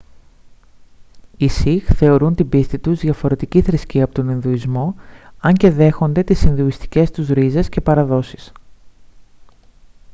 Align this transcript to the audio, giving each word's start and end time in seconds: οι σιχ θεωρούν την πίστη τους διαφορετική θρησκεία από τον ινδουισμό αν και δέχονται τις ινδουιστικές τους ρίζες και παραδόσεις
οι 1.37 1.47
σιχ 1.47 1.85
θεωρούν 1.95 2.35
την 2.35 2.49
πίστη 2.49 2.77
τους 2.79 2.99
διαφορετική 2.99 3.61
θρησκεία 3.61 4.03
από 4.03 4.13
τον 4.13 4.29
ινδουισμό 4.29 4.95
αν 5.39 5.53
και 5.53 5.71
δέχονται 5.71 6.23
τις 6.23 6.41
ινδουιστικές 6.43 7.11
τους 7.11 7.27
ρίζες 7.29 7.69
και 7.69 7.81
παραδόσεις 7.81 8.51